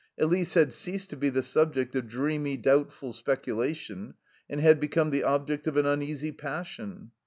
[0.17, 4.15] Elise had ceased to be the subject of dreamy, doubtful speculation
[4.49, 7.11] and had become the object of an uneasy passion.